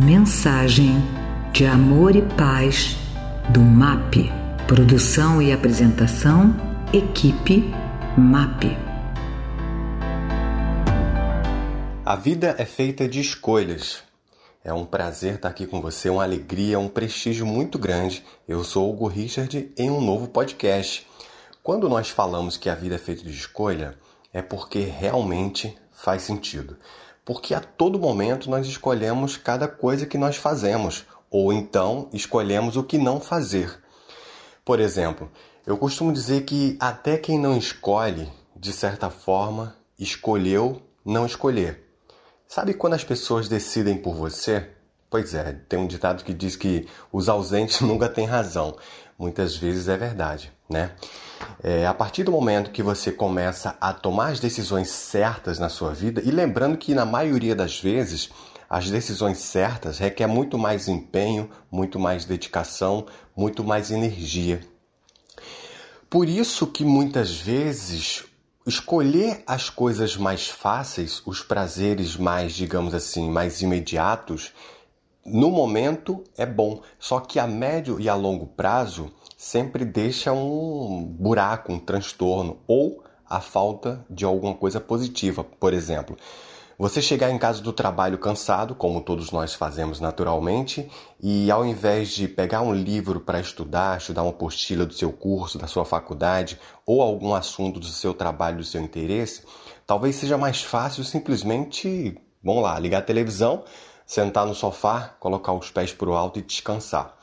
[0.00, 0.92] Mensagem
[1.52, 2.96] de amor e paz
[3.52, 4.30] do MAP.
[4.68, 6.54] Produção e apresentação,
[6.92, 7.64] equipe
[8.16, 8.78] MAP.
[12.06, 14.04] A vida é feita de escolhas.
[14.62, 18.24] É um prazer estar aqui com você, uma alegria, um prestígio muito grande.
[18.46, 21.04] Eu sou Hugo Richard em um novo podcast.
[21.60, 23.98] Quando nós falamos que a vida é feita de escolha,
[24.32, 26.76] é porque realmente faz sentido
[27.28, 32.82] porque a todo momento nós escolhemos cada coisa que nós fazemos, ou então escolhemos o
[32.82, 33.82] que não fazer.
[34.64, 35.30] Por exemplo,
[35.66, 41.84] eu costumo dizer que até quem não escolhe, de certa forma, escolheu não escolher.
[42.46, 44.66] Sabe quando as pessoas decidem por você?
[45.10, 48.74] Pois é, tem um ditado que diz que os ausentes nunca têm razão.
[49.18, 50.92] Muitas vezes é verdade, né?
[51.62, 55.92] É, a partir do momento que você começa a tomar as decisões certas na sua
[55.92, 58.30] vida, e lembrando que na maioria das vezes
[58.68, 63.06] as decisões certas requer muito mais empenho, muito mais dedicação,
[63.36, 64.60] muito mais energia.
[66.10, 68.24] Por isso que muitas vezes
[68.66, 74.52] escolher as coisas mais fáceis, os prazeres mais, digamos assim, mais imediatos,
[75.30, 81.04] no momento é bom, só que a médio e a longo prazo sempre deixa um
[81.04, 85.44] buraco, um transtorno ou a falta de alguma coisa positiva.
[85.44, 86.16] Por exemplo,
[86.78, 90.88] você chegar em casa do trabalho cansado, como todos nós fazemos naturalmente,
[91.20, 95.58] e ao invés de pegar um livro para estudar, estudar uma apostila do seu curso,
[95.58, 96.56] da sua faculdade,
[96.86, 99.42] ou algum assunto do seu trabalho, do seu interesse,
[99.84, 103.64] talvez seja mais fácil simplesmente, vamos lá, ligar a televisão,
[104.08, 107.14] sentar no sofá, colocar os pés para o alto e descansar.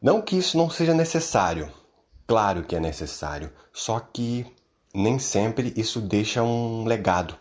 [0.00, 1.68] Não que isso não seja necessário,
[2.28, 4.46] claro que é necessário, só que
[4.94, 7.36] nem sempre isso deixa um legado.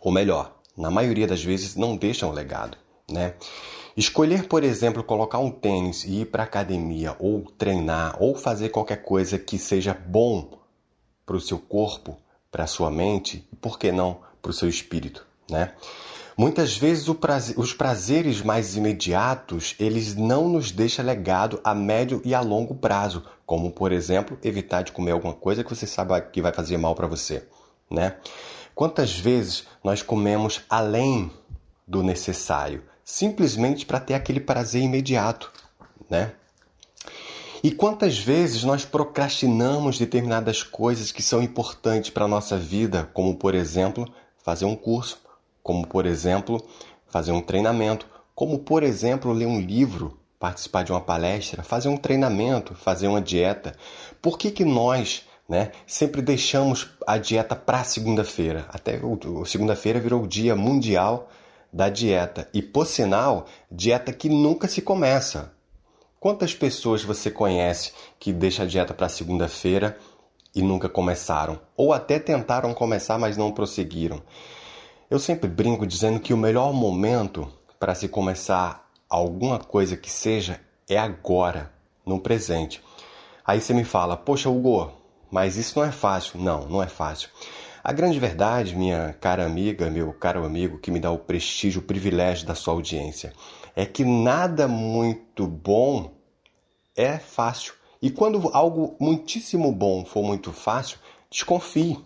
[0.00, 3.34] Ou melhor, na maioria das vezes não deixa um legado, né?
[3.94, 9.02] Escolher, por exemplo, colocar um tênis e ir para academia, ou treinar, ou fazer qualquer
[9.02, 10.58] coisa que seja bom
[11.24, 12.16] para o seu corpo,
[12.50, 15.74] para a sua mente, e por que não para o seu espírito, né?
[16.36, 22.34] Muitas vezes prazer, os prazeres mais imediatos, eles não nos deixam legado a médio e
[22.34, 26.42] a longo prazo, como por exemplo, evitar de comer alguma coisa que você sabe que
[26.42, 27.46] vai fazer mal para você,
[27.88, 28.16] né?
[28.74, 31.30] Quantas vezes nós comemos além
[31.86, 35.52] do necessário, simplesmente para ter aquele prazer imediato,
[36.10, 36.32] né?
[37.62, 43.36] E quantas vezes nós procrastinamos determinadas coisas que são importantes para a nossa vida, como
[43.36, 44.12] por exemplo,
[44.42, 45.23] fazer um curso,
[45.64, 46.62] como por exemplo
[47.06, 51.96] fazer um treinamento, como por exemplo ler um livro, participar de uma palestra, fazer um
[51.96, 53.74] treinamento, fazer uma dieta.
[54.20, 58.66] Por que, que nós né, sempre deixamos a dieta para segunda-feira?
[58.68, 59.00] Até
[59.46, 61.30] segunda-feira virou o dia mundial
[61.72, 62.46] da dieta.
[62.52, 65.52] E por sinal, dieta que nunca se começa.
[66.20, 69.96] Quantas pessoas você conhece que deixa a dieta para segunda-feira
[70.54, 71.58] e nunca começaram?
[71.74, 74.22] Ou até tentaram começar, mas não prosseguiram?
[75.14, 77.48] Eu sempre brinco dizendo que o melhor momento
[77.78, 81.72] para se começar alguma coisa que seja é agora,
[82.04, 82.82] no presente.
[83.46, 84.90] Aí você me fala, poxa, Hugo,
[85.30, 86.40] mas isso não é fácil.
[86.40, 87.28] Não, não é fácil.
[87.84, 91.84] A grande verdade, minha cara amiga, meu caro amigo, que me dá o prestígio, o
[91.84, 93.32] privilégio da sua audiência,
[93.76, 96.10] é que nada muito bom
[96.96, 97.74] é fácil.
[98.02, 100.98] E quando algo muitíssimo bom for muito fácil,
[101.30, 102.02] desconfie.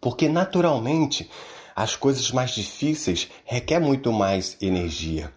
[0.00, 1.30] Porque naturalmente
[1.76, 5.30] as coisas mais difíceis requer muito mais energia.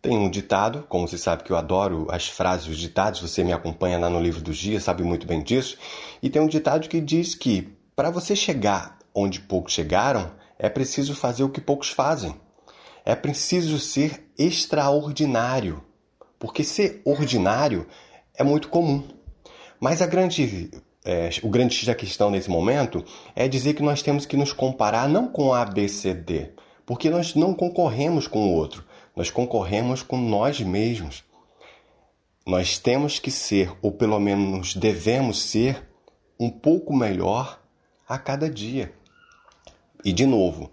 [0.00, 3.52] Tem um ditado, como você sabe que eu adoro as frases, os ditados, você me
[3.52, 5.76] acompanha lá no livro dos dias, sabe muito bem disso.
[6.22, 11.16] E tem um ditado que diz que para você chegar onde poucos chegaram, é preciso
[11.16, 12.40] fazer o que poucos fazem.
[13.04, 15.82] É preciso ser extraordinário.
[16.38, 17.88] Porque ser ordinário
[18.36, 19.02] é muito comum.
[19.80, 20.70] Mas a grande
[21.06, 24.52] é, o grande X da questão nesse momento é dizer que nós temos que nos
[24.52, 26.50] comparar não com A, B, C, D,
[26.84, 31.24] porque nós não concorremos com o outro, nós concorremos com nós mesmos.
[32.44, 35.88] Nós temos que ser, ou pelo menos devemos ser,
[36.38, 37.60] um pouco melhor
[38.08, 38.92] a cada dia.
[40.04, 40.70] E de novo,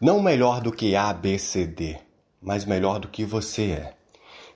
[0.00, 1.96] não melhor do que A, B, C, D,
[2.40, 3.97] mas melhor do que você é.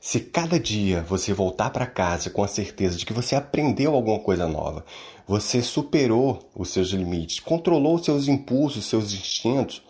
[0.04, 4.18] Se cada dia você voltar para casa com a certeza de que você aprendeu alguma
[4.18, 4.84] coisa nova,
[5.28, 9.80] você superou os seus limites, controlou os seus impulsos, seus instintos,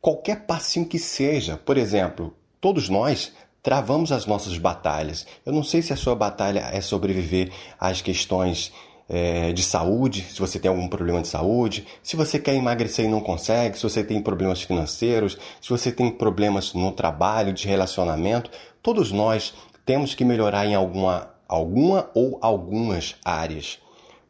[0.00, 3.32] qualquer passinho que seja, por exemplo, todos nós
[3.62, 5.24] travamos as nossas batalhas.
[5.46, 8.72] Eu não sei se a sua batalha é sobreviver às questões
[9.08, 13.08] é, de saúde, se você tem algum problema de saúde, se você quer emagrecer e
[13.08, 18.50] não consegue, se você tem problemas financeiros, se você tem problemas no trabalho, de relacionamento,
[18.82, 19.54] todos nós
[19.84, 23.78] temos que melhorar em alguma, alguma ou algumas áreas.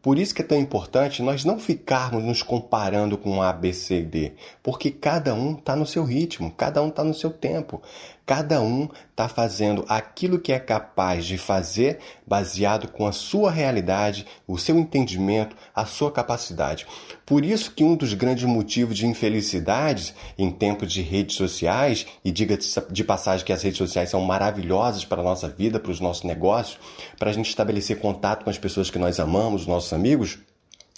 [0.00, 4.00] Por isso que é tão importante nós não ficarmos nos comparando com A, B, C
[4.02, 7.82] D, porque cada um está no seu ritmo, cada um está no seu tempo.
[8.28, 14.26] Cada um está fazendo aquilo que é capaz de fazer baseado com a sua realidade,
[14.46, 16.86] o seu entendimento, a sua capacidade.
[17.24, 22.30] Por isso que um dos grandes motivos de infelicidade em tempos de redes sociais, e
[22.30, 22.58] diga
[22.90, 26.24] de passagem que as redes sociais são maravilhosas para a nossa vida, para os nossos
[26.24, 26.78] negócios,
[27.18, 30.38] para a gente estabelecer contato com as pessoas que nós amamos, os nossos amigos,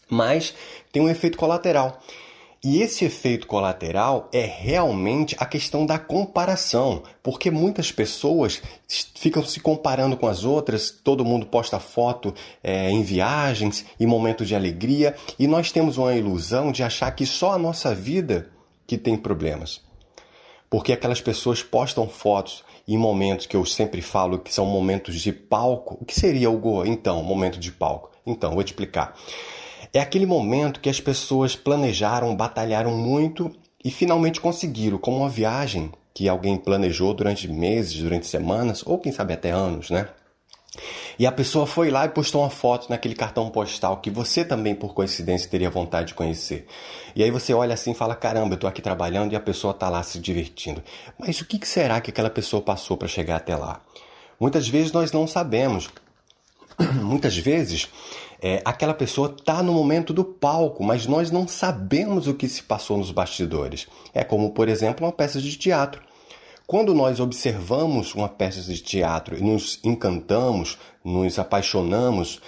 [0.09, 0.53] mas
[0.91, 2.03] tem um efeito colateral
[2.63, 8.61] e esse efeito colateral é realmente a questão da comparação, porque muitas pessoas
[9.15, 14.47] ficam se comparando com as outras, todo mundo posta foto é, em viagens, em momentos
[14.47, 18.51] de alegria, e nós temos uma ilusão de achar que só a nossa vida
[18.87, 19.81] que tem problemas.
[20.69, 25.33] Porque aquelas pessoas postam fotos em momentos que eu sempre falo que são momentos de
[25.33, 25.97] palco.
[26.01, 26.85] O que seria o Go?
[26.85, 28.11] Então, momento de palco.
[28.27, 29.17] Então, vou te explicar.
[29.93, 33.51] É aquele momento que as pessoas planejaram, batalharam muito
[33.85, 39.11] e finalmente conseguiram, como uma viagem que alguém planejou durante meses, durante semanas, ou quem
[39.11, 40.09] sabe até anos, né?
[41.19, 44.75] E a pessoa foi lá e postou uma foto naquele cartão postal que você também,
[44.75, 46.67] por coincidência, teria vontade de conhecer.
[47.15, 49.73] E aí você olha assim e fala: caramba, eu estou aqui trabalhando e a pessoa
[49.73, 50.83] está lá se divertindo.
[51.19, 53.81] Mas o que será que aquela pessoa passou para chegar até lá?
[54.39, 55.91] Muitas vezes nós não sabemos.
[57.03, 57.89] Muitas vezes
[58.43, 62.63] é, aquela pessoa está no momento do palco, mas nós não sabemos o que se
[62.63, 63.87] passou nos bastidores.
[64.15, 66.03] É como, por exemplo, uma peça de teatro.
[66.67, 72.41] Quando nós observamos uma peça de teatro e nos encantamos, nos apaixonamos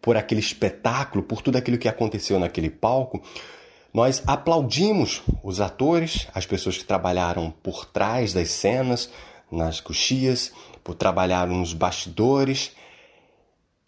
[0.00, 3.22] por aquele espetáculo, por tudo aquilo que aconteceu naquele palco,
[3.92, 9.10] nós aplaudimos os atores, as pessoas que trabalharam por trás das cenas,
[9.50, 10.52] nas coxias,
[10.82, 12.72] por trabalhar nos bastidores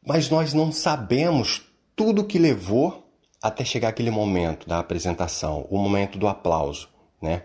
[0.04, 1.62] mas nós não sabemos
[1.96, 3.08] tudo o que levou
[3.42, 6.88] até chegar aquele momento da apresentação, o momento do aplauso,
[7.20, 7.42] né?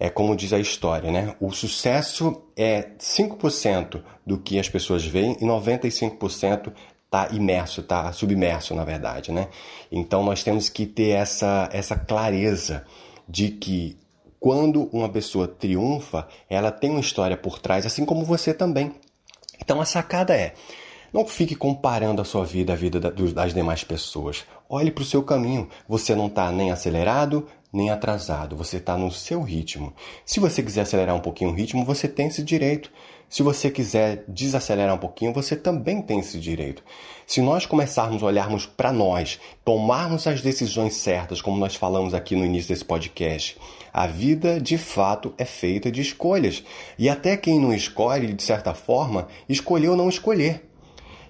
[0.00, 1.34] É como diz a história, né?
[1.40, 6.72] O sucesso é 5% do que as pessoas veem e 95%
[7.04, 9.48] está imerso, está submerso, na verdade, né?
[9.90, 12.84] Então nós temos que ter essa, essa clareza
[13.28, 13.98] de que
[14.38, 18.94] quando uma pessoa triunfa, ela tem uma história por trás, assim como você também.
[19.60, 20.54] Então a sacada é:
[21.12, 24.44] não fique comparando a sua vida à vida das demais pessoas.
[24.68, 25.68] Olhe para o seu caminho.
[25.88, 28.56] Você não está nem acelerado, nem atrasado.
[28.56, 29.94] Você está no seu ritmo.
[30.24, 32.90] Se você quiser acelerar um pouquinho o ritmo, você tem esse direito.
[33.28, 36.82] Se você quiser desacelerar um pouquinho, você também tem esse direito.
[37.26, 42.34] Se nós começarmos a olharmos para nós, tomarmos as decisões certas, como nós falamos aqui
[42.34, 43.58] no início desse podcast,
[43.92, 46.64] a vida de fato é feita de escolhas.
[46.98, 50.67] E até quem não escolhe, de certa forma, escolheu não escolher.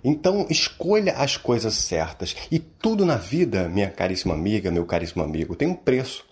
[0.03, 2.37] Então, escolha as coisas certas.
[2.51, 6.27] E tudo na vida, minha caríssima amiga, meu caríssimo amigo, tem um preço.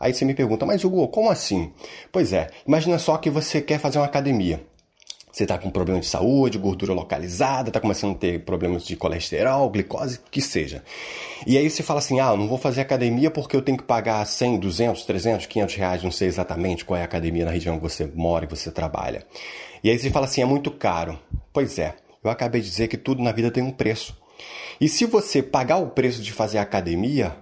[0.00, 1.72] Aí você me pergunta, mas Hugo, como assim?
[2.12, 4.64] Pois é, imagina só que você quer fazer uma academia.
[5.38, 9.70] Você está com problema de saúde, gordura localizada, está começando a ter problemas de colesterol,
[9.70, 10.82] glicose, que seja.
[11.46, 13.84] E aí você fala assim, ah, eu não vou fazer academia porque eu tenho que
[13.84, 17.76] pagar 100, 200, 300, 500 reais, não sei exatamente qual é a academia na região
[17.76, 19.24] que você mora e você trabalha.
[19.84, 21.16] E aí você fala assim, é muito caro.
[21.52, 24.16] Pois é, eu acabei de dizer que tudo na vida tem um preço.
[24.80, 27.36] E se você pagar o preço de fazer academia,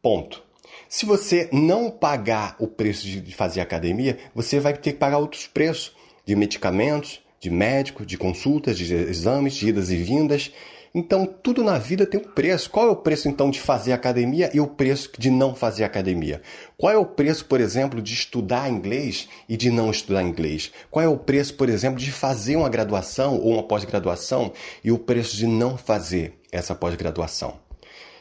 [0.00, 0.42] ponto.
[0.88, 5.46] Se você não pagar o preço de fazer academia, você vai ter que pagar outros
[5.46, 10.52] preços de medicamentos, de médico, de consultas, de exames, de idas e vindas.
[10.94, 12.68] Então, tudo na vida tem um preço.
[12.68, 16.42] Qual é o preço, então, de fazer academia e o preço de não fazer academia?
[16.76, 20.70] Qual é o preço, por exemplo, de estudar inglês e de não estudar inglês?
[20.90, 24.52] Qual é o preço, por exemplo, de fazer uma graduação ou uma pós-graduação
[24.84, 27.58] e o preço de não fazer essa pós-graduação?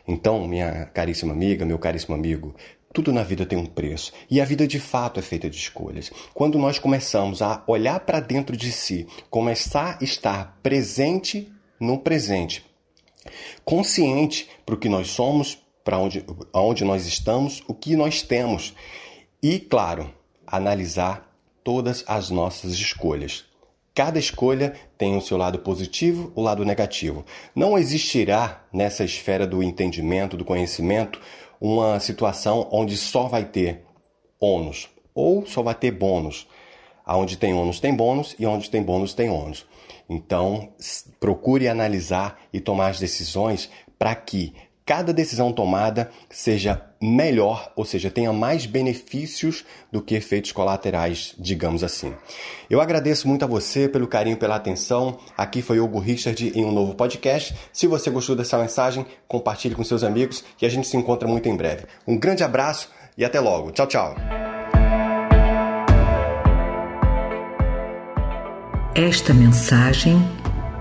[0.07, 2.55] Então, minha caríssima amiga, meu caríssimo amigo,
[2.93, 6.09] tudo na vida tem um preço e a vida de fato é feita de escolhas.
[6.33, 11.51] Quando nós começamos a olhar para dentro de si, começar a estar presente
[11.81, 12.63] no presente.
[13.65, 16.23] Consciente para o que nós somos, para onde,
[16.53, 18.73] onde nós estamos, o que nós temos.
[19.41, 20.13] E, claro,
[20.45, 23.45] analisar todas as nossas escolhas.
[23.93, 27.25] Cada escolha tem o seu lado positivo, o lado negativo.
[27.53, 31.19] Não existirá nessa esfera do entendimento, do conhecimento,
[31.59, 33.83] uma situação onde só vai ter
[34.39, 36.47] ônus ou só vai ter bônus.
[37.17, 39.65] Onde tem ônus tem bônus e onde tem bônus tem ônus.
[40.09, 40.69] Então,
[41.19, 44.53] procure analisar e tomar as decisões para que
[44.85, 51.83] cada decisão tomada seja melhor, ou seja, tenha mais benefícios do que efeitos colaterais, digamos
[51.83, 52.13] assim.
[52.69, 55.17] Eu agradeço muito a você pelo carinho, pela atenção.
[55.37, 57.55] Aqui foi Hugo Richard em um novo podcast.
[57.71, 61.47] Se você gostou dessa mensagem, compartilhe com seus amigos e a gente se encontra muito
[61.47, 61.85] em breve.
[62.05, 63.71] Um grande abraço e até logo.
[63.71, 64.40] Tchau, tchau.
[68.95, 70.21] Esta mensagem